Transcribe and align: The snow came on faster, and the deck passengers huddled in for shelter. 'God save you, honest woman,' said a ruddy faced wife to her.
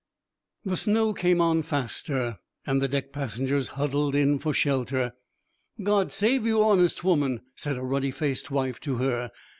The 0.65 0.77
snow 0.77 1.13
came 1.13 1.39
on 1.41 1.61
faster, 1.61 2.39
and 2.65 2.81
the 2.81 2.87
deck 2.87 3.11
passengers 3.13 3.67
huddled 3.77 4.15
in 4.15 4.39
for 4.39 4.51
shelter. 4.51 5.13
'God 5.83 6.11
save 6.11 6.43
you, 6.43 6.63
honest 6.63 7.03
woman,' 7.03 7.41
said 7.53 7.77
a 7.77 7.83
ruddy 7.83 8.09
faced 8.09 8.49
wife 8.49 8.79
to 8.79 8.95
her. 8.95 9.29